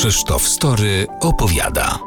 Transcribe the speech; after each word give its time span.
Krzysztof 0.00 0.48
Story 0.48 1.06
opowiada. 1.20 1.98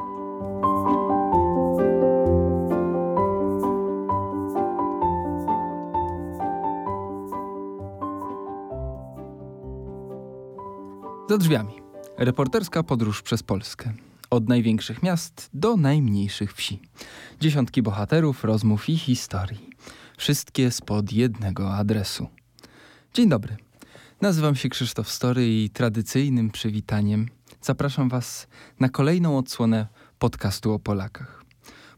Za 11.30 11.38
drzwiami. 11.38 11.74
Reporterska 12.18 12.84
podróż 12.84 13.22
przez 13.22 13.44
Polskę. 13.44 13.94
Od 14.30 14.50
największych 14.50 15.04
miast 15.04 15.50
do 15.54 15.78
najmniejszych 15.78 16.54
wsi. 16.54 16.82
Dziesiątki 17.40 17.82
bohaterów, 17.82 18.44
rozmów 18.44 18.90
i 18.90 18.98
historii. 18.98 19.70
Wszystkie 20.18 20.72
spod 20.72 21.12
jednego 21.12 21.74
adresu. 21.74 22.28
Dzień 23.14 23.30
dobry. 23.30 23.58
Nazywam 24.22 24.56
się 24.56 24.70
Krzysztof 24.70 25.10
Story 25.10 25.48
i 25.48 25.70
tradycyjnym 25.70 26.52
przywitaniem 26.52 27.28
zapraszam 27.64 28.10
Was 28.10 28.48
na 28.80 28.90
kolejną 28.90 29.38
odsłonę 29.38 29.88
podcastu 30.20 30.74
o 30.74 30.80
Polakach. 30.80 31.44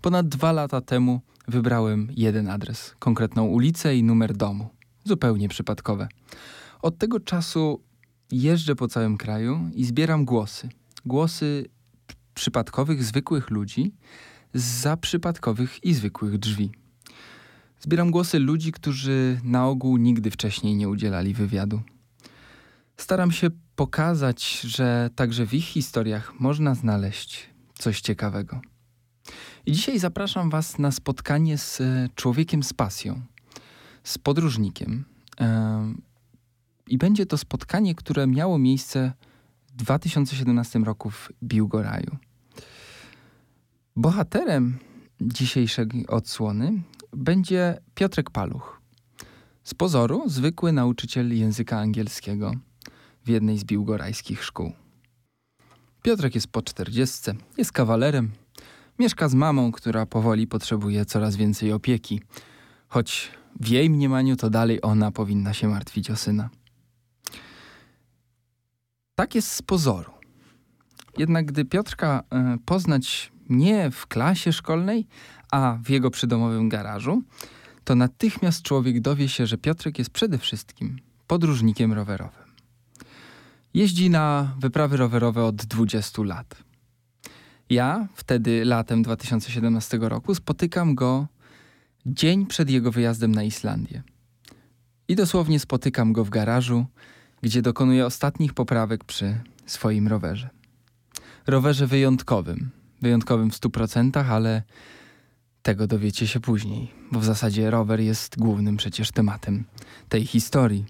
Ponad 0.01 0.27
dwa 0.27 0.51
lata 0.51 0.81
temu 0.81 1.21
wybrałem 1.47 2.07
jeden 2.15 2.49
adres, 2.49 2.95
konkretną 2.99 3.45
ulicę 3.45 3.95
i 3.95 4.03
numer 4.03 4.37
domu. 4.37 4.69
Zupełnie 5.03 5.49
przypadkowe. 5.49 6.07
Od 6.81 6.97
tego 6.97 7.19
czasu 7.19 7.81
jeżdżę 8.31 8.75
po 8.75 8.87
całym 8.87 9.17
kraju 9.17 9.59
i 9.73 9.85
zbieram 9.85 10.25
głosy. 10.25 10.69
Głosy 11.05 11.65
przypadkowych, 12.33 13.03
zwykłych 13.03 13.49
ludzi 13.49 13.93
za 14.53 14.97
przypadkowych 14.97 15.83
i 15.83 15.93
zwykłych 15.93 16.37
drzwi. 16.37 16.71
Zbieram 17.79 18.11
głosy 18.11 18.39
ludzi, 18.39 18.71
którzy 18.71 19.39
na 19.43 19.67
ogół 19.67 19.97
nigdy 19.97 20.31
wcześniej 20.31 20.75
nie 20.75 20.89
udzielali 20.89 21.33
wywiadu. 21.33 21.81
Staram 22.97 23.31
się 23.31 23.49
pokazać, 23.75 24.59
że 24.61 25.09
także 25.15 25.45
w 25.45 25.53
ich 25.53 25.65
historiach 25.65 26.39
można 26.39 26.75
znaleźć 26.75 27.49
coś 27.73 28.01
ciekawego. 28.01 28.61
I 29.65 29.71
dzisiaj 29.71 29.99
zapraszam 29.99 30.49
Was 30.49 30.79
na 30.79 30.91
spotkanie 30.91 31.57
z 31.57 31.81
e, 31.81 32.09
człowiekiem 32.15 32.63
z 32.63 32.73
pasją, 32.73 33.21
z 34.03 34.17
podróżnikiem. 34.17 35.05
I 36.87 36.97
będzie 36.97 37.25
to 37.25 37.37
spotkanie, 37.37 37.95
które 37.95 38.27
miało 38.27 38.57
miejsce 38.57 39.13
w 39.67 39.75
2017 39.75 40.79
roku 40.79 41.09
w 41.09 41.31
Biłgoraju. 41.43 42.17
Bohaterem 43.95 44.77
dzisiejszej 45.21 45.87
odsłony 46.07 46.81
będzie 47.13 47.77
Piotrek 47.95 48.29
Paluch. 48.29 48.81
Z 49.63 49.73
pozoru 49.73 50.23
zwykły 50.25 50.71
nauczyciel 50.71 51.37
języka 51.37 51.79
angielskiego 51.79 52.51
w 53.25 53.29
jednej 53.29 53.57
z 53.57 53.63
biłgorajskich 53.63 54.43
szkół. 54.43 54.71
Piotrek 56.01 56.35
jest 56.35 56.47
po 56.47 56.61
czterdziestce, 56.61 57.35
jest 57.57 57.71
kawalerem, 57.71 58.31
mieszka 58.99 59.29
z 59.29 59.33
mamą, 59.33 59.71
która 59.71 60.05
powoli 60.05 60.47
potrzebuje 60.47 61.05
coraz 61.05 61.35
więcej 61.35 61.71
opieki, 61.71 62.21
choć 62.87 63.31
w 63.59 63.67
jej 63.67 63.89
mniemaniu 63.89 64.35
to 64.35 64.49
dalej 64.49 64.79
ona 64.81 65.11
powinna 65.11 65.53
się 65.53 65.67
martwić 65.67 66.11
o 66.11 66.15
syna. 66.15 66.49
Tak 69.15 69.35
jest 69.35 69.51
z 69.51 69.61
pozoru. 69.61 70.11
Jednak 71.17 71.45
gdy 71.45 71.65
Piotrka 71.65 72.23
y, 72.55 72.57
poznać 72.65 73.31
nie 73.49 73.91
w 73.91 74.07
klasie 74.07 74.53
szkolnej, 74.53 75.07
a 75.51 75.77
w 75.83 75.89
jego 75.89 76.11
przydomowym 76.11 76.69
garażu, 76.69 77.23
to 77.83 77.95
natychmiast 77.95 78.61
człowiek 78.61 79.01
dowie 79.01 79.29
się, 79.29 79.47
że 79.47 79.57
Piotrek 79.57 79.99
jest 79.99 80.09
przede 80.09 80.37
wszystkim 80.37 80.99
podróżnikiem 81.27 81.93
rowerowym. 81.93 82.44
Jeździ 83.75 84.09
na 84.09 84.55
wyprawy 84.59 84.97
rowerowe 84.97 85.43
od 85.43 85.55
20 85.55 86.23
lat. 86.23 86.63
Ja 87.69 88.07
wtedy 88.13 88.65
latem 88.65 89.03
2017 89.03 89.97
roku 90.01 90.35
spotykam 90.35 90.95
go 90.95 91.27
dzień 92.05 92.45
przed 92.45 92.69
jego 92.69 92.91
wyjazdem 92.91 93.31
na 93.31 93.43
Islandię. 93.43 94.03
I 95.07 95.15
dosłownie 95.15 95.59
spotykam 95.59 96.13
go 96.13 96.25
w 96.25 96.29
garażu, 96.29 96.85
gdzie 97.41 97.61
dokonuje 97.61 98.05
ostatnich 98.05 98.53
poprawek 98.53 99.03
przy 99.03 99.39
swoim 99.65 100.07
rowerze. 100.07 100.49
Rowerze 101.47 101.87
wyjątkowym, 101.87 102.69
wyjątkowym 103.01 103.51
w 103.51 103.59
100%, 103.59 104.25
ale 104.29 104.63
tego 105.61 105.87
dowiecie 105.87 106.27
się 106.27 106.39
później, 106.39 106.91
bo 107.11 107.19
w 107.19 107.25
zasadzie 107.25 107.71
rower 107.71 107.99
jest 107.99 108.39
głównym 108.39 108.77
przecież 108.77 109.11
tematem 109.11 109.63
tej 110.09 110.25
historii. 110.25 110.85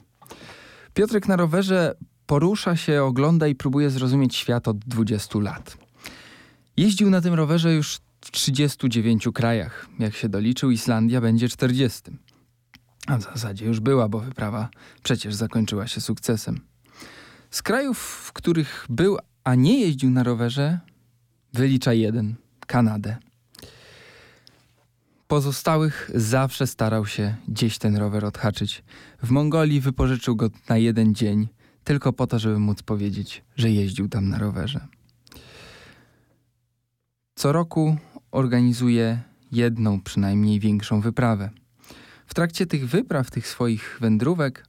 Piotrek 0.94 1.28
na 1.28 1.36
rowerze 1.36 1.96
porusza 2.26 2.76
się, 2.76 3.04
ogląda 3.04 3.48
i 3.48 3.56
próbuje 3.56 3.90
zrozumieć 3.90 4.36
świat 4.36 4.68
od 4.68 4.78
20 4.78 5.40
lat. 5.40 5.78
Jeździł 6.78 7.10
na 7.10 7.22
tym 7.22 7.34
rowerze 7.34 7.74
już 7.74 8.00
w 8.22 8.32
39 8.32 9.28
krajach. 9.34 9.88
Jak 10.00 10.16
się 10.16 10.30
doliczył, 10.30 10.72
Islandia 10.72 11.22
będzie 11.22 11.50
40. 11.50 12.02
A 13.08 13.18
w 13.18 13.22
zasadzie 13.22 13.66
już 13.66 13.80
była, 13.80 14.10
bo 14.10 14.20
wyprawa 14.20 14.70
przecież 15.04 15.36
zakończyła 15.36 15.88
się 15.88 16.02
sukcesem. 16.02 16.60
Z 17.52 17.62
krajów, 17.62 18.00
w 18.00 18.34
których 18.34 18.86
był, 18.90 19.18
a 19.44 19.56
nie 19.56 19.80
jeździł 19.80 20.10
na 20.10 20.24
rowerze, 20.24 20.80
wylicza 21.54 21.94
jeden 21.94 22.36
Kanadę. 22.68 23.18
Pozostałych 25.28 26.12
zawsze 26.16 26.68
starał 26.68 27.06
się 27.06 27.36
gdzieś 27.48 27.78
ten 27.78 27.98
rower 27.98 28.26
odhaczyć. 28.26 28.84
W 29.24 29.30
Mongolii 29.30 29.82
wypożyczył 29.82 30.36
go 30.36 30.50
na 30.70 30.78
jeden 30.78 31.16
dzień, 31.16 31.48
tylko 31.86 32.14
po 32.14 32.28
to, 32.28 32.40
żeby 32.40 32.60
móc 32.60 32.84
powiedzieć, 32.84 33.44
że 33.56 33.72
jeździł 33.72 34.10
tam 34.10 34.30
na 34.30 34.38
rowerze. 34.38 34.88
Co 37.36 37.52
roku 37.52 37.98
organizuje 38.32 39.22
jedną 39.52 40.02
przynajmniej 40.02 40.60
większą 40.60 41.02
wyprawę. 41.02 41.50
W 42.28 42.34
trakcie 42.34 42.66
tych 42.66 42.88
wypraw, 42.88 43.32
tych 43.32 43.48
swoich 43.48 43.98
wędrówek, 44.02 44.66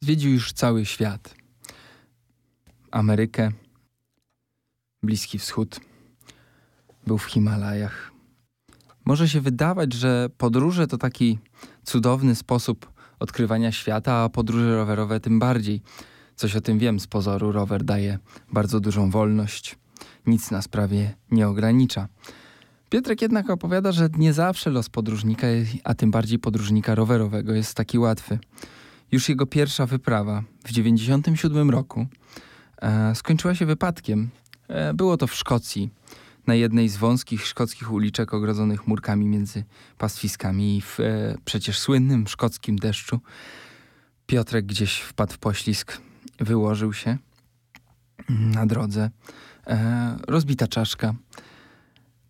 zwiedził 0.00 0.30
już 0.30 0.52
cały 0.52 0.86
świat. 0.86 1.34
Amerykę, 2.90 3.52
Bliski 5.02 5.38
Wschód, 5.38 5.80
był 7.06 7.18
w 7.18 7.24
Himalajach. 7.24 8.12
Może 9.04 9.28
się 9.28 9.40
wydawać, 9.40 9.92
że 9.92 10.28
podróże 10.38 10.86
to 10.86 10.98
taki 10.98 11.38
cudowny 11.84 12.34
sposób 12.34 12.92
odkrywania 13.18 13.72
świata, 13.72 14.14
a 14.14 14.28
podróże 14.28 14.76
rowerowe 14.76 15.20
tym 15.20 15.38
bardziej– 15.38 15.82
Coś 16.42 16.56
o 16.56 16.60
tym 16.60 16.78
wiem 16.78 17.00
z 17.00 17.06
pozoru. 17.06 17.52
Rower 17.52 17.84
daje 17.84 18.18
bardzo 18.52 18.80
dużą 18.80 19.10
wolność. 19.10 19.78
Nic 20.26 20.50
nas 20.50 20.68
prawie 20.68 21.14
nie 21.30 21.48
ogranicza. 21.48 22.08
Piotrek 22.90 23.22
jednak 23.22 23.50
opowiada, 23.50 23.92
że 23.92 24.08
nie 24.18 24.32
zawsze 24.32 24.70
los 24.70 24.88
podróżnika, 24.88 25.46
a 25.84 25.94
tym 25.94 26.10
bardziej 26.10 26.38
podróżnika 26.38 26.94
rowerowego 26.94 27.54
jest 27.54 27.74
taki 27.74 27.98
łatwy. 27.98 28.38
Już 29.12 29.28
jego 29.28 29.46
pierwsza 29.46 29.86
wyprawa 29.86 30.42
w 30.60 30.68
1997 30.68 31.70
roku 31.70 32.06
e, 32.82 33.14
skończyła 33.14 33.54
się 33.54 33.66
wypadkiem. 33.66 34.30
E, 34.68 34.94
było 34.94 35.16
to 35.16 35.26
w 35.26 35.34
Szkocji, 35.34 35.90
na 36.46 36.54
jednej 36.54 36.88
z 36.88 36.96
wąskich 36.96 37.46
szkockich 37.46 37.92
uliczek 37.92 38.34
ogrodzonych 38.34 38.86
murkami 38.86 39.26
między 39.26 39.64
pastwiskami 39.98 40.76
i 40.76 40.80
w 40.80 41.00
e, 41.00 41.36
przecież 41.44 41.78
słynnym 41.78 42.26
szkockim 42.28 42.76
deszczu. 42.76 43.20
Piotrek 44.26 44.66
gdzieś 44.66 45.00
wpadł 45.00 45.32
w 45.32 45.38
poślizg, 45.38 46.00
wyłożył 46.40 46.92
się 46.92 47.18
na 48.28 48.66
drodze. 48.66 49.10
E, 49.66 50.16
rozbita 50.28 50.68
czaszka. 50.68 51.14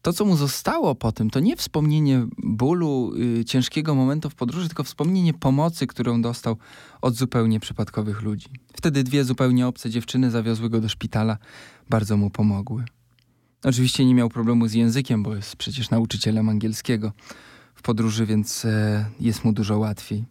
To, 0.02 0.12
co 0.12 0.24
mu 0.24 0.36
zostało 0.36 0.94
po 0.94 1.12
tym, 1.12 1.30
to 1.30 1.40
nie 1.40 1.56
wspomnienie 1.56 2.26
bólu, 2.38 3.12
y, 3.40 3.44
ciężkiego 3.44 3.94
momentu 3.94 4.30
w 4.30 4.34
podróży, 4.34 4.68
tylko 4.68 4.84
wspomnienie 4.84 5.34
pomocy, 5.34 5.86
którą 5.86 6.22
dostał 6.22 6.56
od 7.00 7.14
zupełnie 7.14 7.60
przypadkowych 7.60 8.22
ludzi. 8.22 8.48
Wtedy 8.76 9.04
dwie 9.04 9.24
zupełnie 9.24 9.66
obce 9.66 9.90
dziewczyny 9.90 10.30
zawiozły 10.30 10.70
go 10.70 10.80
do 10.80 10.88
szpitala, 10.88 11.38
bardzo 11.90 12.16
mu 12.16 12.30
pomogły. 12.30 12.84
Oczywiście 13.64 14.04
nie 14.04 14.14
miał 14.14 14.28
problemu 14.28 14.68
z 14.68 14.72
językiem, 14.72 15.22
bo 15.22 15.36
jest 15.36 15.56
przecież 15.56 15.90
nauczycielem 15.90 16.48
angielskiego 16.48 17.12
w 17.74 17.82
podróży, 17.82 18.26
więc 18.26 18.64
e, 18.64 19.06
jest 19.20 19.44
mu 19.44 19.52
dużo 19.52 19.78
łatwiej. 19.78 20.24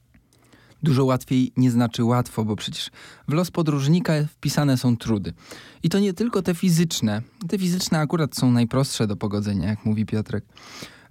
Dużo 0.83 1.06
łatwiej 1.06 1.54
nie 1.57 1.72
znaczy 1.72 2.04
łatwo, 2.04 2.45
bo 2.45 2.56
przecież 2.56 2.89
w 3.28 3.33
los 3.33 3.51
podróżnika 3.51 4.13
wpisane 4.28 4.78
są 4.78 4.98
trudy. 4.98 5.33
I 5.83 5.89
to 5.89 6.00
nie 6.00 6.13
tylko 6.13 6.42
te 6.42 6.56
fizyczne. 6.56 7.22
Te 7.48 7.57
fizyczne 7.57 8.00
akurat 8.00 8.36
są 8.36 8.51
najprostsze 8.51 9.07
do 9.07 9.16
pogodzenia, 9.16 9.69
jak 9.69 9.86
mówi 9.86 10.06
Piotrek. 10.06 10.45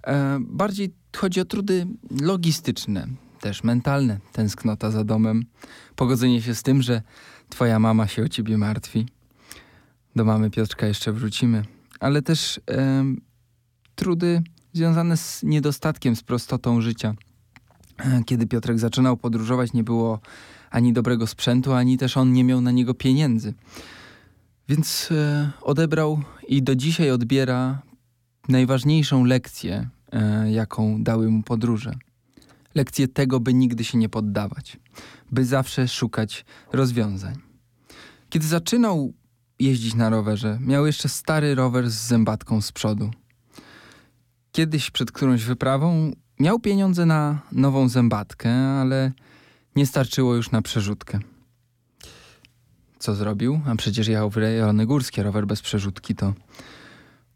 E, 0.07 0.39
bardziej 0.39 0.93
chodzi 1.17 1.41
o 1.41 1.45
trudy 1.45 1.87
logistyczne, 2.21 3.07
też 3.41 3.63
mentalne. 3.63 4.19
Tęsknota 4.31 4.91
za 4.91 5.03
domem, 5.03 5.45
pogodzenie 5.95 6.41
się 6.41 6.55
z 6.55 6.63
tym, 6.63 6.81
że 6.81 7.01
twoja 7.49 7.79
mama 7.79 8.07
się 8.07 8.23
o 8.23 8.29
ciebie 8.29 8.57
martwi. 8.57 9.05
Do 10.15 10.25
mamy 10.25 10.49
Piotrka 10.49 10.87
jeszcze 10.87 11.11
wrócimy. 11.11 11.65
Ale 11.99 12.21
też 12.21 12.59
e, 12.71 13.03
trudy 13.95 14.43
związane 14.73 15.17
z 15.17 15.43
niedostatkiem, 15.43 16.15
z 16.15 16.23
prostotą 16.23 16.81
życia– 16.81 17.15
kiedy 18.25 18.47
Piotrek 18.47 18.79
zaczynał 18.79 19.17
podróżować, 19.17 19.73
nie 19.73 19.83
było 19.83 20.19
ani 20.71 20.93
dobrego 20.93 21.27
sprzętu, 21.27 21.73
ani 21.73 21.97
też 21.97 22.17
on 22.17 22.33
nie 22.33 22.43
miał 22.43 22.61
na 22.61 22.71
niego 22.71 22.93
pieniędzy. 22.93 23.53
Więc 24.69 25.09
e, 25.11 25.51
odebrał 25.61 26.21
i 26.47 26.63
do 26.63 26.75
dzisiaj 26.75 27.11
odbiera 27.11 27.81
najważniejszą 28.49 29.23
lekcję, 29.23 29.89
e, 30.11 30.51
jaką 30.51 31.03
dały 31.03 31.29
mu 31.29 31.43
podróże. 31.43 31.95
Lekcję 32.75 33.07
tego, 33.07 33.39
by 33.39 33.53
nigdy 33.53 33.83
się 33.83 33.97
nie 33.97 34.09
poddawać, 34.09 34.77
by 35.31 35.45
zawsze 35.45 35.87
szukać 35.87 36.45
rozwiązań. 36.73 37.35
Kiedy 38.29 38.47
zaczynał 38.47 39.13
jeździć 39.59 39.95
na 39.95 40.09
rowerze, 40.09 40.57
miał 40.61 40.85
jeszcze 40.85 41.09
stary 41.09 41.55
rower 41.55 41.89
z 41.89 42.07
zębatką 42.07 42.61
z 42.61 42.71
przodu. 42.71 43.11
Kiedyś 44.51 44.91
przed 44.91 45.11
którąś 45.11 45.43
wyprawą 45.43 46.11
miał 46.41 46.59
pieniądze 46.59 47.05
na 47.05 47.39
nową 47.51 47.89
zębatkę, 47.89 48.51
ale 48.53 49.11
nie 49.75 49.85
starczyło 49.85 50.35
już 50.35 50.51
na 50.51 50.61
przerzutkę. 50.61 51.19
Co 52.99 53.15
zrobił? 53.15 53.61
A 53.67 53.75
przecież 53.75 54.07
jechał 54.07 54.29
w 54.29 54.37
rejony 54.37 54.85
górskie. 54.85 55.23
Rower 55.23 55.47
bez 55.47 55.61
przerzutki 55.61 56.15
to 56.15 56.33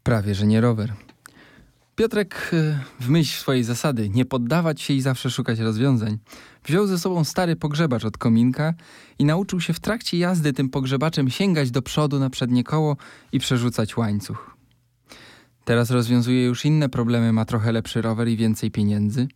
prawie, 0.02 0.34
że 0.34 0.46
nie 0.46 0.60
rower. 0.60 0.94
Piotrek 1.96 2.50
y, 2.52 2.78
w 3.00 3.08
myśl 3.08 3.40
swojej 3.40 3.64
zasady 3.64 4.08
nie 4.08 4.24
poddawać 4.24 4.80
się 4.80 4.94
i 4.94 5.00
zawsze 5.00 5.30
szukać 5.30 5.58
rozwiązań, 5.58 6.18
wziął 6.64 6.86
ze 6.86 6.98
sobą 6.98 7.24
stary 7.24 7.56
pogrzebacz 7.56 8.04
od 8.04 8.18
kominka 8.18 8.74
i 9.18 9.24
nauczył 9.24 9.60
się 9.60 9.72
w 9.72 9.80
trakcie 9.80 10.18
jazdy 10.18 10.52
tym 10.52 10.68
pogrzebaczem 10.68 11.30
sięgać 11.30 11.70
do 11.70 11.82
przodu 11.82 12.18
na 12.18 12.30
przednie 12.30 12.64
koło 12.64 12.96
i 13.32 13.38
przerzucać 13.38 13.96
łańcuch. 13.96 14.55
Teraz 15.66 15.90
rozwiązuje 15.90 16.44
już 16.44 16.64
inne 16.64 16.88
problemy, 16.88 17.32
ma 17.32 17.44
trochę 17.44 17.72
lepszy 17.72 18.02
rower 18.02 18.28
i 18.28 18.36
więcej 18.36 18.70
pieniędzy. 18.70 19.28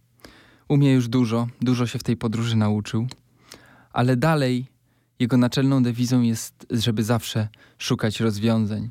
Umie 0.69 0.93
już 0.93 1.09
dużo, 1.09 1.49
dużo 1.61 1.87
się 1.87 1.99
w 1.99 2.03
tej 2.03 2.17
podróży 2.17 2.57
nauczył, 2.57 3.07
ale 3.93 4.17
dalej 4.17 4.67
jego 5.19 5.37
naczelną 5.37 5.83
dewizą 5.83 6.23
jest, 6.23 6.67
żeby 6.71 7.05
zawsze 7.05 7.49
szukać 7.79 8.21
rozwiązań. 8.21 8.91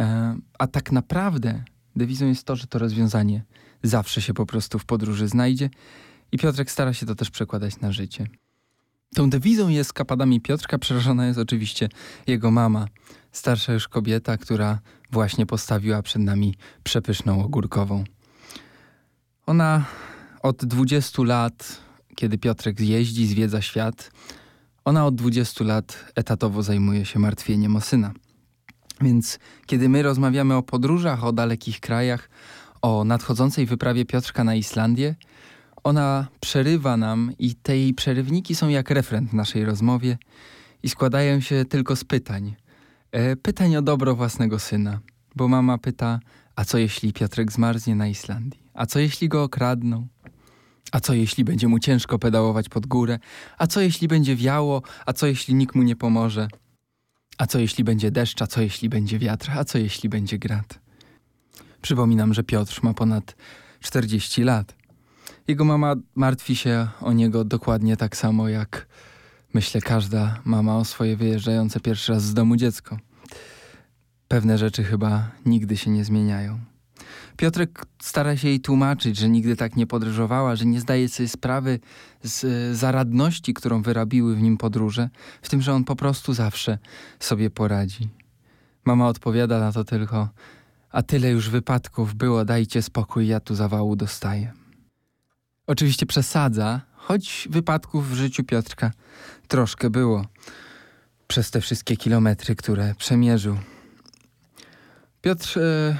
E, 0.00 0.36
a 0.58 0.66
tak 0.66 0.92
naprawdę 0.92 1.64
dewizą 1.96 2.26
jest 2.26 2.44
to, 2.44 2.56
że 2.56 2.66
to 2.66 2.78
rozwiązanie 2.78 3.44
zawsze 3.82 4.22
się 4.22 4.34
po 4.34 4.46
prostu 4.46 4.78
w 4.78 4.84
podróży 4.84 5.28
znajdzie 5.28 5.70
i 6.32 6.38
Piotrek 6.38 6.70
stara 6.70 6.92
się 6.92 7.06
to 7.06 7.14
też 7.14 7.30
przekładać 7.30 7.80
na 7.80 7.92
życie. 7.92 8.26
Tą 9.14 9.30
dewizą 9.30 9.68
jest 9.68 9.92
kapadami 9.92 10.40
Piotrka 10.40 10.78
przerażona 10.78 11.26
jest 11.26 11.38
oczywiście 11.38 11.88
jego 12.26 12.50
mama, 12.50 12.86
starsza 13.32 13.72
już 13.72 13.88
kobieta, 13.88 14.36
która 14.36 14.78
właśnie 15.14 15.46
postawiła 15.46 16.02
przed 16.02 16.22
nami 16.22 16.54
przepyszną 16.84 17.44
ogórkową. 17.44 18.04
Ona 19.46 19.84
od 20.42 20.64
20 20.64 21.22
lat, 21.22 21.80
kiedy 22.16 22.38
Piotrek 22.38 22.80
jeździ, 22.80 23.26
zwiedza 23.26 23.62
świat, 23.62 24.10
ona 24.84 25.06
od 25.06 25.14
20 25.14 25.64
lat 25.64 26.04
etatowo 26.14 26.62
zajmuje 26.62 27.04
się 27.04 27.18
martwieniem 27.18 27.76
o 27.76 27.80
syna. 27.80 28.12
Więc 29.00 29.38
kiedy 29.66 29.88
my 29.88 30.02
rozmawiamy 30.02 30.54
o 30.54 30.62
podróżach, 30.62 31.24
o 31.24 31.32
dalekich 31.32 31.80
krajach, 31.80 32.30
o 32.82 33.04
nadchodzącej 33.04 33.66
wyprawie 33.66 34.04
Piotrka 34.04 34.44
na 34.44 34.54
Islandię, 34.54 35.14
ona 35.84 36.26
przerywa 36.40 36.96
nam 36.96 37.32
i 37.38 37.54
te 37.54 37.76
jej 37.78 37.94
przerywniki 37.94 38.54
są 38.54 38.68
jak 38.68 38.90
refren 38.90 39.28
w 39.28 39.34
naszej 39.34 39.64
rozmowie 39.64 40.18
i 40.82 40.88
składają 40.88 41.40
się 41.40 41.64
tylko 41.64 41.96
z 41.96 42.04
pytań. 42.04 42.54
E, 43.14 43.36
pytań 43.36 43.76
o 43.76 43.82
dobro 43.82 44.14
własnego 44.14 44.58
syna, 44.58 45.00
bo 45.36 45.48
mama 45.48 45.78
pyta, 45.78 46.20
a 46.56 46.64
co 46.64 46.78
jeśli 46.78 47.12
Piotrek 47.12 47.52
zmarznie 47.52 47.94
na 47.94 48.08
Islandii? 48.08 48.60
A 48.74 48.86
co 48.86 48.98
jeśli 48.98 49.28
go 49.28 49.42
okradną? 49.42 50.06
A 50.92 51.00
co 51.00 51.14
jeśli 51.14 51.44
będzie 51.44 51.68
mu 51.68 51.78
ciężko 51.78 52.18
pedałować 52.18 52.68
pod 52.68 52.86
górę? 52.86 53.18
A 53.58 53.66
co 53.66 53.80
jeśli 53.80 54.08
będzie 54.08 54.36
wiało? 54.36 54.82
A 55.06 55.12
co 55.12 55.26
jeśli 55.26 55.54
nikt 55.54 55.74
mu 55.74 55.82
nie 55.82 55.96
pomoże? 55.96 56.48
A 57.38 57.46
co 57.46 57.58
jeśli 57.58 57.84
będzie 57.84 58.10
deszcz? 58.10 58.42
A 58.42 58.46
co 58.46 58.60
jeśli 58.60 58.88
będzie 58.88 59.18
wiatr? 59.18 59.50
A 59.50 59.64
co 59.64 59.78
jeśli 59.78 60.08
będzie 60.08 60.38
grad? 60.38 60.80
Przypominam, 61.82 62.34
że 62.34 62.42
Piotr 62.42 62.80
ma 62.82 62.94
ponad 62.94 63.36
40 63.80 64.42
lat. 64.44 64.74
Jego 65.48 65.64
mama 65.64 65.94
martwi 66.14 66.56
się 66.56 66.88
o 67.00 67.12
niego 67.12 67.44
dokładnie 67.44 67.96
tak 67.96 68.16
samo 68.16 68.48
jak 68.48 68.86
myślę 69.54 69.80
każda 69.80 70.40
mama 70.44 70.76
o 70.76 70.84
swoje 70.84 71.16
wyjeżdżające 71.16 71.80
pierwszy 71.80 72.12
raz 72.12 72.22
z 72.22 72.34
domu 72.34 72.56
dziecko. 72.56 72.98
Pewne 74.28 74.58
rzeczy 74.58 74.84
chyba 74.84 75.30
nigdy 75.46 75.76
się 75.76 75.90
nie 75.90 76.04
zmieniają. 76.04 76.60
Piotrek 77.36 77.86
stara 78.02 78.36
się 78.36 78.48
jej 78.48 78.60
tłumaczyć, 78.60 79.16
że 79.16 79.28
nigdy 79.28 79.56
tak 79.56 79.76
nie 79.76 79.86
podróżowała, 79.86 80.56
że 80.56 80.66
nie 80.66 80.80
zdaje 80.80 81.08
sobie 81.08 81.28
sprawy 81.28 81.80
z 82.24 82.44
e, 82.44 82.74
zaradności, 82.74 83.54
którą 83.54 83.82
wyrabiły 83.82 84.36
w 84.36 84.42
nim 84.42 84.56
podróże, 84.56 85.08
w 85.42 85.48
tym, 85.48 85.62
że 85.62 85.74
on 85.74 85.84
po 85.84 85.96
prostu 85.96 86.34
zawsze 86.34 86.78
sobie 87.20 87.50
poradzi. 87.50 88.08
Mama 88.84 89.08
odpowiada 89.08 89.60
na 89.60 89.72
to 89.72 89.84
tylko, 89.84 90.28
a 90.90 91.02
tyle 91.02 91.30
już 91.30 91.50
wypadków 91.50 92.14
było, 92.14 92.44
dajcie 92.44 92.82
spokój, 92.82 93.26
ja 93.26 93.40
tu 93.40 93.54
zawału 93.54 93.96
dostaję. 93.96 94.52
Oczywiście 95.66 96.06
przesadza, 96.06 96.80
choć 96.94 97.48
wypadków 97.50 98.10
w 98.10 98.14
życiu 98.14 98.44
Piotrka 98.44 98.90
troszkę 99.48 99.90
było 99.90 100.26
przez 101.26 101.50
te 101.50 101.60
wszystkie 101.60 101.96
kilometry, 101.96 102.56
które 102.56 102.94
przemierzył. 102.98 103.56
Piotr 105.22 105.58
e, 105.58 105.98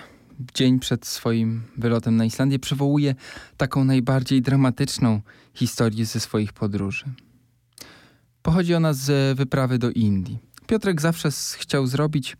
dzień 0.54 0.78
przed 0.78 1.06
swoim 1.06 1.62
wylotem 1.76 2.16
na 2.16 2.24
Islandię 2.24 2.58
przywołuje 2.58 3.14
taką 3.56 3.84
najbardziej 3.84 4.42
dramatyczną 4.42 5.20
historię 5.54 6.06
ze 6.06 6.20
swoich 6.20 6.52
podróży. 6.52 7.04
Pochodzi 8.42 8.74
ona 8.74 8.92
z 8.92 9.38
wyprawy 9.38 9.78
do 9.78 9.90
Indii. 9.90 10.38
Piotrek 10.66 11.00
zawsze 11.00 11.28
chciał 11.58 11.86
zrobić 11.86 12.36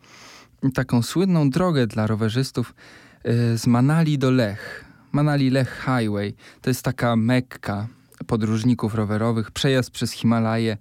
taką 0.75 1.03
słynną 1.03 1.51
drogę 1.51 1.87
dla 1.87 2.07
rowerzystów 2.07 2.75
e, 3.23 3.59
z 3.59 3.67
Manali 3.67 4.19
do 4.19 4.31
Lech. 4.31 4.85
Manali 5.13 5.51
Lech 5.51 5.85
Highway 5.85 6.35
to 6.63 6.71
jest 6.71 6.83
taka 6.83 7.17
mekka 7.17 7.89
podróżników 8.27 8.95
rowerowych, 8.95 9.51
przejazd 9.51 9.91
przez 9.91 10.13
Himalaje, 10.13 10.77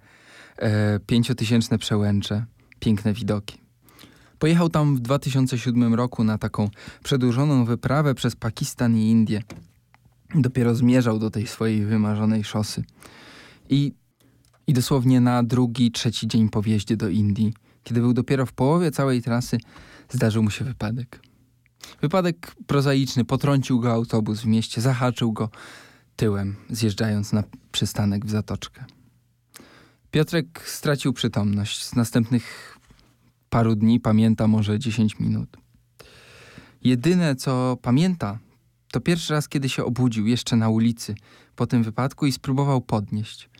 e, 0.56 1.00
pięciotysięczne 1.00 1.78
przełęcze, 1.78 2.44
piękne 2.80 3.12
widoki. 3.12 3.58
Pojechał 4.38 4.68
tam 4.68 4.96
w 4.96 5.00
2007 5.00 5.94
roku 5.94 6.24
na 6.24 6.38
taką 6.38 6.70
przedłużoną 7.04 7.64
wyprawę 7.64 8.14
przez 8.14 8.36
Pakistan 8.36 8.96
i 8.96 9.10
Indię. 9.10 9.42
Dopiero 10.34 10.74
zmierzał 10.74 11.18
do 11.18 11.30
tej 11.30 11.46
swojej 11.46 11.84
wymarzonej 11.84 12.44
szosy. 12.44 12.84
I, 13.68 13.92
I 14.66 14.72
dosłownie 14.72 15.20
na 15.20 15.42
drugi, 15.42 15.90
trzeci 15.90 16.28
dzień 16.28 16.48
po 16.48 16.62
wjeździe 16.62 16.96
do 16.96 17.08
Indii, 17.08 17.52
kiedy 17.82 18.00
był 18.00 18.12
dopiero 18.12 18.46
w 18.46 18.52
połowie 18.52 18.90
całej 18.90 19.22
trasy, 19.22 19.58
zdarzył 20.08 20.42
mu 20.42 20.50
się 20.50 20.64
wypadek. 20.64 21.20
Wypadek 22.00 22.54
prozaiczny, 22.66 23.24
potrącił 23.24 23.80
go 23.80 23.92
autobus 23.92 24.40
w 24.40 24.46
mieście, 24.46 24.80
zahaczył 24.80 25.32
go 25.32 25.48
tyłem, 26.16 26.56
zjeżdżając 26.70 27.32
na 27.32 27.44
przystanek 27.72 28.26
w 28.26 28.30
zatoczkę. 28.30 28.84
Piotrek 30.10 30.68
stracił 30.68 31.12
przytomność. 31.12 31.84
Z 31.84 31.94
następnych 31.94 32.78
paru 33.50 33.74
dni 33.74 34.00
pamięta 34.00 34.48
może 34.48 34.78
10 34.78 35.20
minut. 35.20 35.56
Jedyne, 36.82 37.36
co 37.36 37.78
pamięta, 37.82 38.38
to 38.92 39.00
pierwszy 39.00 39.32
raz, 39.32 39.48
kiedy 39.48 39.68
się 39.68 39.84
obudził 39.84 40.26
jeszcze 40.26 40.56
na 40.56 40.68
ulicy 40.68 41.14
po 41.56 41.66
tym 41.66 41.82
wypadku 41.82 42.26
i 42.26 42.32
spróbował 42.32 42.80
podnieść. 42.80 43.50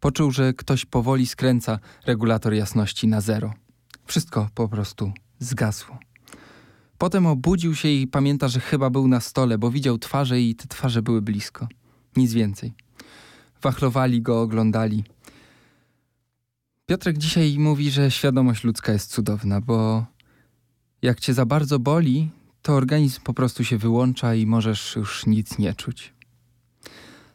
Poczuł, 0.00 0.30
że 0.30 0.52
ktoś 0.52 0.84
powoli 0.84 1.26
skręca 1.26 1.78
regulator 2.06 2.54
jasności 2.54 3.08
na 3.08 3.20
zero. 3.20 3.54
Wszystko 4.06 4.48
po 4.54 4.68
prostu 4.68 5.12
zgasło. 5.38 5.98
Potem 7.02 7.26
obudził 7.26 7.74
się 7.74 7.88
i 7.88 8.06
pamięta, 8.06 8.48
że 8.48 8.60
chyba 8.60 8.90
był 8.90 9.08
na 9.08 9.20
stole, 9.20 9.58
bo 9.58 9.70
widział 9.70 9.98
twarze 9.98 10.40
i 10.40 10.54
te 10.54 10.68
twarze 10.68 11.02
były 11.02 11.22
blisko. 11.22 11.68
Nic 12.16 12.32
więcej. 12.32 12.72
Wachlowali 13.62 14.22
go, 14.22 14.40
oglądali. 14.40 15.04
Piotrek 16.86 17.18
dzisiaj 17.18 17.58
mówi, 17.58 17.90
że 17.90 18.10
świadomość 18.10 18.64
ludzka 18.64 18.92
jest 18.92 19.10
cudowna, 19.10 19.60
bo 19.60 20.06
jak 21.02 21.20
cię 21.20 21.34
za 21.34 21.46
bardzo 21.46 21.78
boli, 21.78 22.30
to 22.62 22.74
organizm 22.74 23.20
po 23.24 23.34
prostu 23.34 23.64
się 23.64 23.78
wyłącza 23.78 24.34
i 24.34 24.46
możesz 24.46 24.96
już 24.96 25.26
nic 25.26 25.58
nie 25.58 25.74
czuć. 25.74 26.12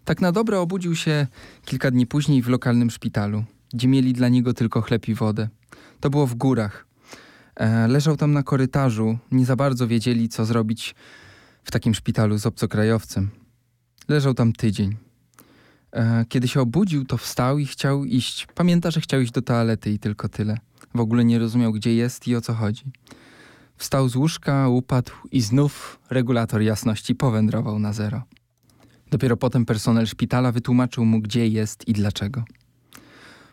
Tak 0.05 0.21
na 0.21 0.31
dobre 0.31 0.59
obudził 0.59 0.95
się 0.95 1.27
kilka 1.65 1.91
dni 1.91 2.07
później 2.07 2.41
w 2.41 2.49
lokalnym 2.49 2.89
szpitalu, 2.89 3.43
gdzie 3.73 3.87
mieli 3.87 4.13
dla 4.13 4.29
niego 4.29 4.53
tylko 4.53 4.81
chleb 4.81 5.07
i 5.07 5.13
wodę. 5.13 5.49
To 5.99 6.09
było 6.09 6.27
w 6.27 6.35
górach. 6.35 6.87
E, 7.57 7.87
leżał 7.87 8.17
tam 8.17 8.33
na 8.33 8.43
korytarzu, 8.43 9.17
nie 9.31 9.45
za 9.45 9.55
bardzo 9.55 9.87
wiedzieli, 9.87 10.29
co 10.29 10.45
zrobić 10.45 10.95
w 11.63 11.71
takim 11.71 11.93
szpitalu 11.93 12.37
z 12.37 12.45
obcokrajowcem. 12.45 13.29
Leżał 14.07 14.33
tam 14.33 14.53
tydzień. 14.53 14.95
E, 15.91 16.25
kiedy 16.29 16.47
się 16.47 16.61
obudził, 16.61 17.05
to 17.05 17.17
wstał 17.17 17.57
i 17.57 17.65
chciał 17.65 18.05
iść. 18.05 18.47
Pamięta, 18.55 18.91
że 18.91 19.01
chciał 19.01 19.21
iść 19.21 19.31
do 19.31 19.41
toalety 19.41 19.91
i 19.91 19.99
tylko 19.99 20.29
tyle. 20.29 20.57
W 20.95 20.99
ogóle 20.99 21.25
nie 21.25 21.39
rozumiał, 21.39 21.71
gdzie 21.71 21.95
jest 21.95 22.27
i 22.27 22.35
o 22.35 22.41
co 22.41 22.53
chodzi. 22.53 22.83
Wstał 23.77 24.09
z 24.09 24.15
łóżka, 24.15 24.69
upadł 24.69 25.11
i 25.31 25.41
znów 25.41 25.99
regulator 26.09 26.61
jasności 26.61 27.15
powędrował 27.15 27.79
na 27.79 27.93
zero. 27.93 28.23
Dopiero 29.11 29.37
potem 29.37 29.65
personel 29.65 30.07
szpitala 30.07 30.51
wytłumaczył 30.51 31.05
mu, 31.05 31.21
gdzie 31.21 31.47
jest 31.47 31.87
i 31.87 31.93
dlaczego. 31.93 32.43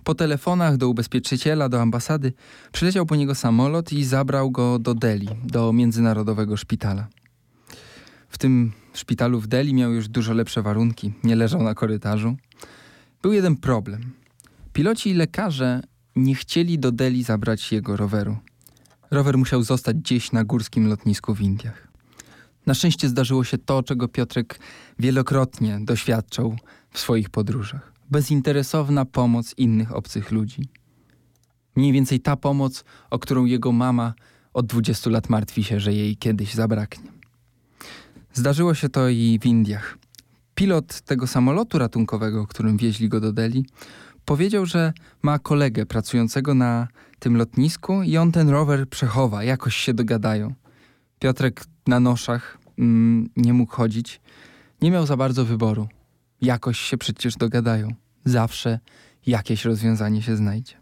Po 0.04 0.14
telefonach 0.14 0.76
do 0.76 0.88
ubezpieczyciela, 0.88 1.68
do 1.68 1.82
ambasady 1.82 2.32
przyleciał 2.73 3.06
po 3.06 3.16
niego 3.16 3.34
samolot 3.34 3.92
i 3.92 4.04
zabrał 4.04 4.50
go 4.50 4.78
do 4.78 4.94
Delhi, 4.94 5.28
do 5.44 5.73
międzynarodowego 5.73 6.56
szpitala. 6.56 7.06
W 8.28 8.38
tym 8.38 8.73
szpitalu 8.94 9.40
w 9.40 9.46
Delhi 9.46 9.75
miał 9.75 9.92
już 9.92 10.08
dużo 10.08 10.34
lepsze 10.34 10.62
warunki, 10.62 11.12
nie 11.25 11.37
leżał 11.37 11.62
na 11.62 11.75
korytarzu. 11.75 12.37
Był 13.23 13.32
jeden 13.32 13.56
problem. 13.56 14.12
Piloci 14.73 15.11
i 15.11 15.14
lekarze 15.14 15.80
nie 16.16 16.34
chcieli 16.34 16.78
do 16.78 16.92
Delhi 16.92 17.23
zabrać 17.23 17.73
jego 17.73 17.96
roweru. 17.96 18.37
Rower 19.11 19.38
musiał 19.38 19.62
zostać 19.62 19.96
gdzieś 19.96 20.32
na 20.32 20.44
górskim 20.44 20.88
lotnisku 20.88 21.34
w 21.34 21.40
Indiach. 21.40 21.88
Na 22.66 22.75
szczęście 22.75 23.08
zdarzyło 23.08 23.44
się 23.44 23.58
to, 23.58 23.82
czego 23.82 24.08
Piotrek 24.08 24.58
wielokrotnie 24.99 25.78
doświadczał 25.82 26.56
w 26.90 26.99
swoich 26.99 27.30
podróżach. 27.30 27.94
Bezinteresowna 28.11 29.04
pomoc 29.04 29.54
innych 29.56 29.94
obcych 29.94 30.32
ludzi. 30.32 30.68
Mniej 31.76 31.92
więcej 31.92 32.20
ta 32.20 32.37
pomoc, 32.37 32.84
o 33.11 33.18
którą 33.18 33.44
jego 33.44 33.73
mama 33.73 34.14
od 34.54 34.66
20 34.66 35.11
lat 35.11 35.28
martwi 35.30 35.64
się, 35.64 35.80
że 35.80 35.92
jej 35.92 36.16
kiedyś 36.16 36.54
zabraknie. 36.54 37.11
Zdarzyło 38.32 38.75
się 38.75 38.88
to 38.88 39.08
i 39.08 39.38
w 39.42 39.46
Indiach. 39.46 39.99
Pilot 40.54 41.00
tego 41.00 41.26
samolotu 41.26 41.78
ratunkowego, 41.78 42.46
którym 42.46 42.76
wieźli 42.76 43.08
go 43.08 43.20
do 43.20 43.32
Delhi, 43.32 43.66
powiedział, 44.25 44.66
że 44.66 44.92
ma 45.23 45.38
kolegę 45.38 45.87
pracującego 45.87 46.54
na 46.54 46.88
tym 47.18 47.37
lotnisku 47.37 48.02
i 48.02 48.16
on 48.16 48.32
ten 48.32 48.49
rower 48.49 48.88
przechowa, 48.88 49.44
jakoś 49.44 49.76
się 49.76 49.94
dogadają. 49.94 50.54
Piotrek 51.18 51.64
na 51.87 52.00
noszach 52.00 52.58
mm, 52.78 53.28
nie 53.37 53.52
mógł 53.52 53.73
chodzić, 53.73 54.20
nie 54.82 54.90
miał 54.90 55.06
za 55.06 55.16
bardzo 55.16 55.44
wyboru. 55.44 55.88
Jakoś 56.45 56.79
się 56.79 56.97
przecież 56.97 57.37
dogadają. 57.37 57.89
Zawsze 58.25 58.79
jakieś 59.27 59.65
rozwiązanie 59.65 60.23
się 60.23 60.37
znajdzie. 60.37 60.75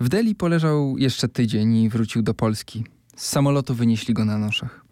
W 0.00 0.08
Delhi 0.08 0.34
poleżał 0.34 0.98
jeszcze 0.98 1.28
tydzień 1.28 1.76
i 1.76 1.88
wrócił 1.88 2.22
do 2.22 2.34
Polski. 2.34 2.84
Z 3.16 3.26
samolotu 3.26 3.74
wynieśli 3.74 4.14
go 4.14 4.24
na 4.24 4.38
noszach. 4.38 4.84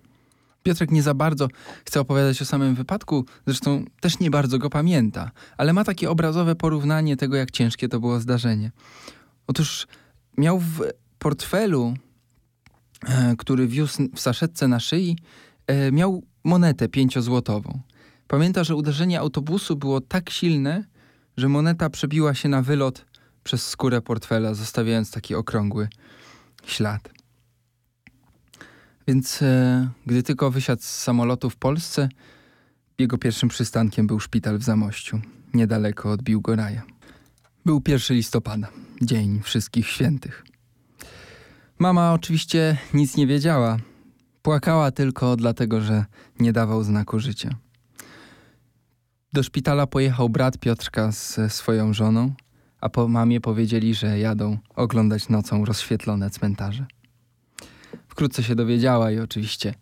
Piotrek 0.63 0.91
nie 0.91 1.03
za 1.03 1.15
bardzo 1.15 1.49
chce 1.85 2.01
opowiadać 2.01 2.43
o 2.43 2.45
samym 2.45 2.75
wypadku, 2.75 3.25
zresztą 3.47 3.85
też 4.01 4.19
nie 4.19 4.31
bardzo 4.31 4.59
go 4.59 4.71
pamięta, 4.71 5.31
ale 5.57 5.73
ma 5.73 5.85
takie 5.85 6.11
obrazowe 6.11 6.55
porównanie 6.55 7.17
tego, 7.17 7.37
jak 7.37 7.51
ciężkie 7.51 7.89
to 7.89 8.01
było 8.01 8.21
zdarzenie. 8.21 8.71
Otóż 9.47 9.87
miał 10.39 10.59
w 10.59 10.81
portfelu, 11.19 11.95
e, 13.09 13.35
który 13.39 13.67
wiózł 13.67 14.09
w 14.15 14.21
saszetce 14.21 14.69
na 14.69 14.81
szyi, 14.81 15.17
e, 15.67 15.93
miał 15.93 16.23
monetę 16.45 16.89
pięciozłotową. 16.89 17.81
Pamięta, 18.33 18.65
że 18.65 18.77
uderzenie 18.77 19.21
autobusu 19.21 19.77
było 19.77 20.01
tak 20.01 20.31
silne, 20.31 20.85
że 21.37 21.49
moneta 21.49 21.91
przebiła 21.91 22.35
się 22.35 22.49
na 22.49 22.63
wylot 22.63 23.07
przez 23.45 23.69
skórę 23.69 24.01
portfela, 24.01 24.55
zostawiając 24.55 25.11
taki 25.11 25.35
okrągły 25.35 25.89
ślad. 26.67 27.11
Więc 29.09 29.43
e, 29.43 29.89
gdy 30.07 30.23
tylko 30.23 30.51
wysiadł 30.51 30.83
z 30.83 30.87
samolotu 30.87 31.51
w 31.51 31.57
Polsce, 31.57 32.09
jego 32.99 33.19
pierwszym 33.19 33.49
przystankiem 33.49 34.07
był 34.07 34.21
szpital 34.21 34.59
w 34.59 34.63
Zamościu, 34.63 35.21
niedaleko 35.55 36.11
od 36.11 36.23
Biłgoraja. 36.23 36.83
Był 37.65 37.83
1 37.89 38.17
listopada, 38.17 38.69
dzień 39.03 39.41
wszystkich 39.43 39.89
świętych. 39.89 40.45
Mama 41.79 42.13
oczywiście 42.13 42.77
nic 42.95 43.17
nie 43.17 43.27
wiedziała. 43.27 43.79
Płakała 44.43 44.91
tylko 44.91 45.37
dlatego, 45.37 45.81
że 45.81 46.05
nie 46.41 46.53
dawał 46.53 46.85
znaku 46.85 47.19
życia. 47.21 47.62
Do 49.35 49.43
szpitala 49.43 49.87
pojechał 49.87 50.29
brat 50.29 50.59
Piotrka 50.59 51.13
ze 51.13 51.51
swoją 51.51 51.93
żoną, 51.93 52.35
a 52.81 52.89
po 52.89 53.09
mamie 53.09 53.41
powiedzieli, 53.41 53.95
że 53.95 54.19
jadą 54.19 54.59
oglądać 54.77 55.29
nocą 55.29 55.65
rozświetlone 55.65 56.31
cmentarze. 56.31 56.87
Wkrótce 58.09 58.43
się 58.43 58.55
dowiedziała 58.55 59.11
i 59.11 59.19
oczywiście 59.19 59.75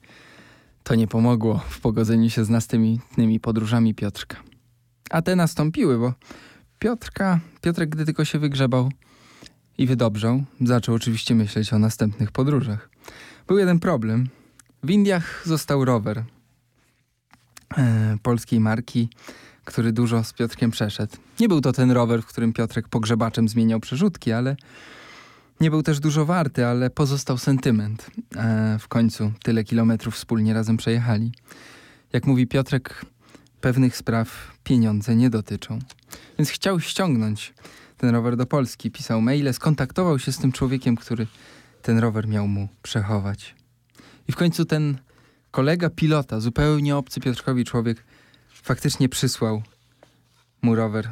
to 0.82 0.94
nie 0.94 1.06
pomogło 1.06 1.58
w 1.68 1.80
pogodzeniu 1.80 2.30
się 2.30 2.44
z 2.44 2.50
następnymi 2.50 3.40
podróżami 3.40 3.94
Piotrka. 3.94 4.36
A 5.10 5.22
te 5.22 5.36
nastąpiły, 5.36 5.98
bo 5.98 6.14
Piotrka, 6.78 7.40
Piotrek, 7.60 7.90
gdy 7.90 8.04
tylko 8.04 8.24
się 8.24 8.38
wygrzebał 8.38 8.90
i 9.78 9.86
wydobrzał, 9.86 10.42
zaczął 10.60 10.94
oczywiście 10.94 11.34
myśleć 11.34 11.72
o 11.72 11.78
następnych 11.78 12.32
podróżach. 12.32 12.90
Był 13.46 13.58
jeden 13.58 13.80
problem. 13.80 14.28
W 14.82 14.90
Indiach 14.90 15.42
został 15.46 15.84
rower 15.84 16.24
polskiej 18.22 18.60
marki, 18.60 19.08
który 19.64 19.92
dużo 19.92 20.24
z 20.24 20.32
Piotrkiem 20.32 20.70
przeszedł. 20.70 21.16
Nie 21.40 21.48
był 21.48 21.60
to 21.60 21.72
ten 21.72 21.90
rower, 21.90 22.22
w 22.22 22.26
którym 22.26 22.52
Piotrek 22.52 22.88
pogrzebaczem 22.88 23.48
zmieniał 23.48 23.80
przerzutki, 23.80 24.32
ale 24.32 24.56
nie 25.60 25.70
był 25.70 25.82
też 25.82 26.00
dużo 26.00 26.26
warty, 26.26 26.66
ale 26.66 26.90
pozostał 26.90 27.38
sentyment. 27.38 28.10
E, 28.36 28.78
w 28.80 28.88
końcu 28.88 29.32
tyle 29.42 29.64
kilometrów 29.64 30.14
wspólnie 30.14 30.54
razem 30.54 30.76
przejechali. 30.76 31.32
Jak 32.12 32.26
mówi 32.26 32.46
Piotrek, 32.46 33.04
pewnych 33.60 33.96
spraw 33.96 34.58
pieniądze 34.64 35.16
nie 35.16 35.30
dotyczą. 35.30 35.78
Więc 36.38 36.50
chciał 36.50 36.80
ściągnąć 36.80 37.54
ten 37.96 38.10
rower 38.10 38.36
do 38.36 38.46
Polski. 38.46 38.90
Pisał 38.90 39.20
maile, 39.20 39.54
skontaktował 39.54 40.18
się 40.18 40.32
z 40.32 40.38
tym 40.38 40.52
człowiekiem, 40.52 40.96
który 40.96 41.26
ten 41.82 41.98
rower 41.98 42.28
miał 42.28 42.48
mu 42.48 42.68
przechować. 42.82 43.54
I 44.28 44.32
w 44.32 44.36
końcu 44.36 44.64
ten 44.64 44.98
kolega 45.50 45.90
pilota, 45.90 46.40
zupełnie 46.40 46.96
obcy 46.96 47.20
Piotrkowi 47.20 47.64
człowiek, 47.64 48.04
faktycznie 48.62 49.08
przysłał 49.08 49.62
mu 50.62 50.74
rower. 50.74 51.10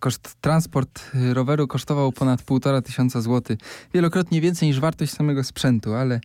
Koszt, 0.00 0.34
transport 0.40 1.10
roweru 1.32 1.66
kosztował 1.66 2.12
ponad 2.12 2.42
półtora 2.42 2.82
tysiąca 2.82 3.20
złotych. 3.20 3.58
Wielokrotnie 3.94 4.40
więcej 4.40 4.68
niż 4.68 4.80
wartość 4.80 5.12
samego 5.12 5.44
sprzętu, 5.44 5.94
ale 5.94 6.20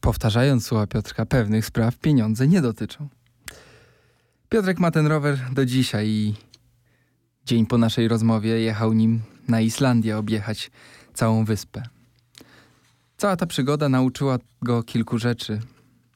powtarzając 0.00 0.66
słowa 0.66 0.86
Piotrka, 0.86 1.26
pewnych 1.26 1.66
spraw 1.66 1.98
pieniądze 1.98 2.48
nie 2.48 2.62
dotyczą. 2.62 3.08
Piotrek 4.48 4.78
ma 4.78 4.90
ten 4.90 5.06
rower 5.06 5.38
do 5.52 5.66
dzisiaj 5.66 6.08
i 6.08 6.34
dzień 7.46 7.66
po 7.66 7.78
naszej 7.78 8.08
rozmowie 8.08 8.60
jechał 8.60 8.92
nim 8.92 9.20
na 9.48 9.60
Islandię 9.60 10.18
objechać 10.18 10.70
całą 11.14 11.44
wyspę. 11.44 11.82
Cała 13.16 13.36
ta 13.36 13.46
przygoda 13.46 13.88
nauczyła 13.88 14.38
go 14.62 14.82
kilku 14.82 15.18
rzeczy. 15.18 15.60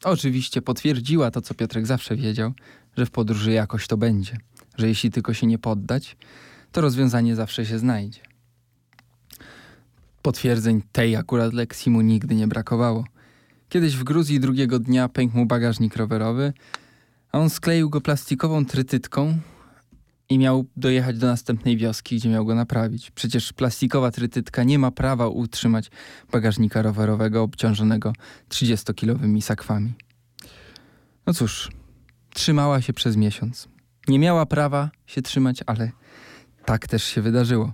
Oczywiście 0.07 0.63
potwierdziła 0.63 1.31
to, 1.31 1.41
co 1.41 1.55
Piotrek 1.55 1.87
zawsze 1.87 2.17
wiedział, 2.17 2.53
że 2.97 3.07
w 3.07 3.11
podróży 3.11 3.53
jakoś 3.53 3.87
to 3.87 3.97
będzie, 3.97 4.37
że 4.79 4.89
jeśli 4.89 5.11
tylko 5.11 5.35
się 5.35 5.47
nie 5.47 5.59
poddać, 5.59 6.17
to 6.73 6.81
rozwiązanie 6.81 7.37
zawsze 7.37 7.67
się 7.67 7.79
znajdzie. 7.79 8.21
Potwierdzeń 10.23 10.83
tej 10.93 11.17
akurat 11.17 11.53
lekcji 11.53 11.93
mu 11.93 12.01
nigdy 12.01 12.35
nie 12.35 12.49
brakowało. 12.49 13.05
Kiedyś 13.69 13.97
w 13.97 14.05
Gruzji 14.05 14.41
drugiego 14.41 14.79
dnia 14.79 15.09
pękł 15.09 15.37
mu 15.37 15.47
bagażnik 15.47 15.97
rowerowy, 15.97 16.53
a 17.33 17.39
on 17.39 17.51
skleił 17.51 17.91
go 17.91 18.01
plastikową 18.01 18.67
trytytką 18.67 19.39
i 20.28 20.38
miał 20.38 20.66
dojechać 20.76 21.18
do 21.18 21.26
następnej 21.26 21.76
wioski, 21.76 22.16
gdzie 22.16 22.28
miał 22.28 22.47
go 22.47 22.54
naprawić. 22.54 23.11
Przecież 23.11 23.52
plastikowa 23.52 24.11
trytytka 24.11 24.64
nie 24.64 24.78
ma 24.78 24.90
prawa 24.90 25.28
utrzymać 25.28 25.90
bagażnika 26.33 26.83
rowerowego 26.83 27.42
obciążonego 27.42 28.12
30-kilowymi 28.49 29.42
sakwami. 29.42 29.92
No 31.26 31.35
cóż, 31.35 31.71
trzymała 32.30 32.80
się 32.83 32.92
przez 32.92 33.16
miesiąc. 33.16 33.68
Nie 34.09 34.18
miała 34.18 34.47
prawa 34.47 34.90
się 35.06 35.23
trzymać, 35.23 35.61
ale 35.66 35.90
tak 36.64 36.87
też 36.87 37.04
się 37.04 37.23
wydarzyło. 37.23 37.73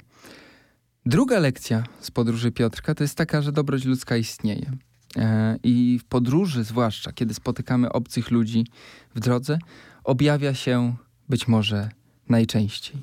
Druga 1.06 1.38
lekcja 1.38 1.84
z 2.00 2.10
podróży 2.10 2.52
Piotrka 2.52 2.94
to 2.94 3.04
jest 3.04 3.16
taka, 3.16 3.42
że 3.42 3.52
dobroć 3.52 3.84
ludzka 3.84 4.16
istnieje. 4.16 4.72
E, 5.16 5.56
I 5.62 5.98
w 5.98 6.04
podróży, 6.04 6.64
zwłaszcza 6.64 7.12
kiedy 7.12 7.34
spotykamy 7.34 7.92
obcych 7.92 8.30
ludzi 8.30 8.66
w 9.14 9.20
drodze, 9.20 9.58
objawia 10.04 10.54
się 10.54 10.94
być 11.28 11.48
może 11.48 11.90
najczęściej. 12.28 13.00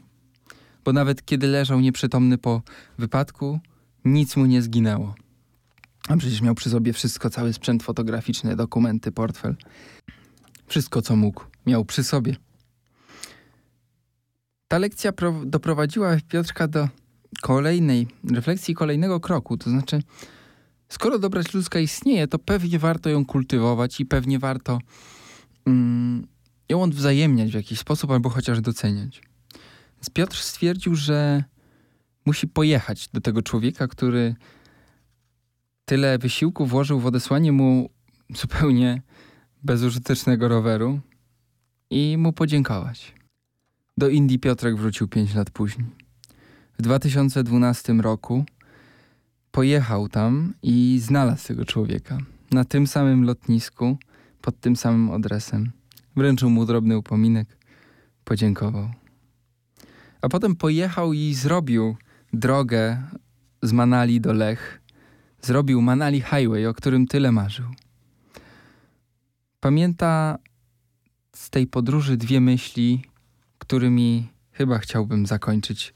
Bo 0.85 0.93
nawet 0.93 1.25
kiedy 1.25 1.47
leżał 1.47 1.79
nieprzytomny 1.79 2.37
po 2.37 2.61
wypadku, 2.97 3.59
nic 4.05 4.35
mu 4.35 4.45
nie 4.45 4.61
zginęło. 4.61 5.15
A 6.07 6.17
przecież 6.17 6.41
miał 6.41 6.55
przy 6.55 6.69
sobie 6.69 6.93
wszystko, 6.93 7.29
cały 7.29 7.53
sprzęt 7.53 7.83
fotograficzny, 7.83 8.55
dokumenty, 8.55 9.11
portfel. 9.11 9.55
Wszystko, 10.67 11.01
co 11.01 11.15
mógł, 11.15 11.43
miał 11.65 11.85
przy 11.85 12.03
sobie. 12.03 12.35
Ta 14.67 14.77
lekcja 14.77 15.11
doprowadziła 15.45 16.17
Piotrka 16.27 16.67
do 16.67 16.87
kolejnej 17.41 18.07
refleksji, 18.31 18.75
kolejnego 18.75 19.19
kroku. 19.19 19.57
To 19.57 19.69
znaczy, 19.69 20.01
skoro 20.89 21.19
dobroć 21.19 21.53
ludzka 21.53 21.79
istnieje, 21.79 22.27
to 22.27 22.39
pewnie 22.39 22.79
warto 22.79 23.09
ją 23.09 23.25
kultywować 23.25 23.99
i 23.99 24.05
pewnie 24.05 24.39
warto 24.39 24.79
mm, 25.65 26.27
ją 26.69 26.83
odwzajemniać 26.83 27.51
w 27.51 27.55
jakiś 27.55 27.79
sposób 27.79 28.11
albo 28.11 28.29
chociaż 28.29 28.61
doceniać. 28.61 29.21
Więc 29.95 30.09
Piotr 30.09 30.37
stwierdził, 30.37 30.95
że 30.95 31.43
musi 32.25 32.47
pojechać 32.47 33.07
do 33.07 33.21
tego 33.21 33.41
człowieka, 33.41 33.87
który 33.87 34.35
tyle 35.85 36.17
wysiłku 36.17 36.65
włożył 36.65 36.99
w 36.99 37.05
odesłanie 37.05 37.51
mu 37.51 37.89
zupełnie 38.35 39.01
bezużytecznego 39.63 40.47
roweru 40.47 40.99
i 41.89 42.17
mu 42.17 42.33
podziękować. 42.33 43.13
Do 43.97 44.09
Indii 44.09 44.39
Piotrek 44.39 44.75
wrócił 44.75 45.07
pięć 45.07 45.33
lat 45.33 45.49
później. 45.49 45.87
w 46.79 46.81
2012 46.81 47.93
roku 47.93 48.45
pojechał 49.51 50.09
tam 50.09 50.53
i 50.63 50.99
znalazł 51.03 51.47
tego 51.47 51.65
człowieka 51.65 52.17
na 52.51 52.65
tym 52.65 52.87
samym 52.87 53.23
lotnisku, 53.23 53.97
pod 54.41 54.59
tym 54.59 54.75
samym 54.75 55.11
adresem. 55.11 55.71
Wręczył 56.19 56.49
mu 56.49 56.65
drobny 56.65 56.97
upominek, 56.97 57.57
podziękował. 58.23 58.91
A 60.21 60.29
potem 60.29 60.55
pojechał 60.55 61.13
i 61.13 61.33
zrobił 61.33 61.95
drogę 62.33 63.03
z 63.61 63.71
Manali 63.71 64.21
do 64.21 64.33
Lech. 64.33 64.81
Zrobił 65.41 65.81
Manali 65.81 66.21
Highway, 66.21 66.65
o 66.65 66.73
którym 66.73 67.07
tyle 67.07 67.31
marzył. 67.31 67.65
Pamięta 69.59 70.37
z 71.35 71.49
tej 71.49 71.67
podróży 71.67 72.17
dwie 72.17 72.41
myśli, 72.41 73.03
którymi 73.57 74.27
chyba 74.51 74.77
chciałbym 74.79 75.25
zakończyć 75.25 75.93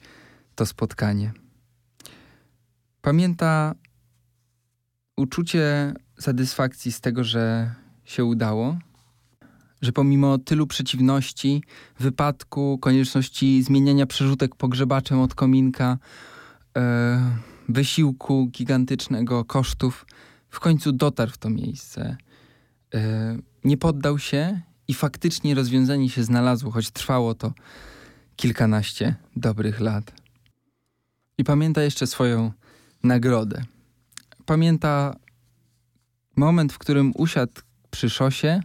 to 0.56 0.65
spotkanie. 0.65 1.32
Pamięta 3.01 3.75
uczucie 5.18 5.94
satysfakcji 6.20 6.92
z 6.92 7.01
tego, 7.01 7.24
że 7.24 7.75
się 8.06 8.25
udało, 8.25 8.77
że 9.84 9.92
pomimo 9.92 10.38
tylu 10.38 10.68
przeciwności, 10.68 11.63
wypadku, 12.00 12.78
konieczności 12.82 13.63
zmieniania 13.63 14.06
przerzutek 14.06 14.56
pogrzebaczem 14.56 15.20
od 15.20 15.36
kominka, 15.36 15.98
e, 16.78 17.36
wysiłku 17.70 18.48
gigantycznego, 18.48 19.46
kosztów, 19.46 20.06
w 20.50 20.60
końcu 20.60 20.92
dotarł 20.92 21.32
w 21.32 21.38
to 21.38 21.50
miejsce. 21.50 22.18
E, 22.94 23.38
nie 23.63 23.78
poddał 23.78 24.20
się 24.20 24.62
i 24.88 24.94
faktycznie 24.94 25.56
rozwiązanie 25.56 26.10
się 26.10 26.24
znalazło, 26.24 26.72
choć 26.72 26.92
trwało 26.92 27.36
to 27.36 27.54
kilkanaście 28.36 29.16
dobrych 29.36 29.80
lat. 29.80 30.13
I 31.38 31.44
pamięta 31.44 31.82
jeszcze 31.82 32.08
swoją 32.08 32.52
nagrodę. 33.04 33.63
Pamięta 34.46 35.16
moment, 36.36 36.74
w 36.74 36.78
którym 36.78 37.12
usiadł 37.16 37.62
przy 37.92 38.10
szosie 38.10 38.63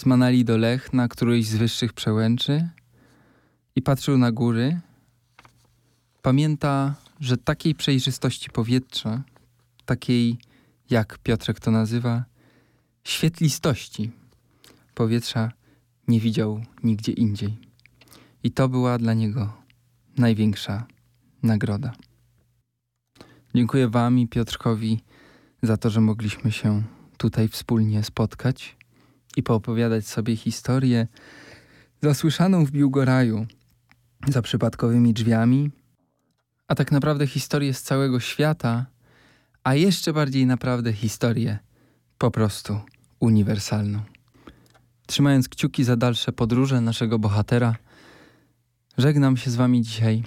z 0.00 0.06
Manali 0.06 0.44
do 0.44 0.56
Lech 0.56 0.92
na 0.92 1.08
którejś 1.08 1.46
z 1.46 1.56
wyższych 1.56 1.92
przełęczy 1.92 2.68
i 3.76 3.82
patrzył 3.82 4.18
na 4.18 4.32
góry. 4.32 4.80
Pamięta, 6.22 6.94
że 7.20 7.36
takiej 7.36 7.74
przejrzystości 7.74 8.50
powietrza, 8.50 9.22
takiej, 9.84 10.38
jak 10.90 11.18
Piotrek 11.18 11.60
to 11.60 11.70
nazywa, 11.70 12.24
świetlistości 13.04 14.10
powietrza 14.94 15.52
nie 16.08 16.20
widział 16.20 16.60
nigdzie 16.82 17.12
indziej. 17.12 17.56
I 18.42 18.50
to 18.50 18.68
była 18.68 18.98
dla 18.98 19.14
niego 19.14 19.52
największa 20.16 20.86
nagroda. 21.42 21.92
Dziękuję 23.54 23.88
Wam 23.88 24.18
i 24.18 24.28
Piotrkowi 24.28 25.00
za 25.62 25.76
to, 25.76 25.90
że 25.90 26.00
mogliśmy 26.00 26.52
się 26.52 26.82
tutaj 27.16 27.48
wspólnie 27.48 28.04
spotkać 28.04 28.79
i 29.36 29.42
poopowiadać 29.42 30.06
sobie 30.06 30.36
historię 30.36 31.06
zasłyszaną 32.02 32.64
w 32.64 32.70
Biłgoraju 32.70 33.46
za 34.28 34.42
przypadkowymi 34.42 35.12
drzwiami, 35.12 35.70
a 36.68 36.74
tak 36.74 36.92
naprawdę 36.92 37.26
historię 37.26 37.74
z 37.74 37.82
całego 37.82 38.20
świata, 38.20 38.86
a 39.64 39.74
jeszcze 39.74 40.12
bardziej 40.12 40.46
naprawdę 40.46 40.92
historię 40.92 41.58
po 42.18 42.30
prostu 42.30 42.80
uniwersalną. 43.20 44.00
Trzymając 45.06 45.48
kciuki 45.48 45.84
za 45.84 45.96
dalsze 45.96 46.32
podróże 46.32 46.80
naszego 46.80 47.18
bohatera, 47.18 47.76
żegnam 48.98 49.36
się 49.36 49.50
z 49.50 49.56
Wami 49.56 49.82
dzisiaj 49.82 50.24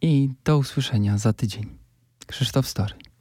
i 0.00 0.30
do 0.44 0.58
usłyszenia 0.58 1.18
za 1.18 1.32
tydzień. 1.32 1.66
Krzysztof 2.26 2.68
Story. 2.68 3.11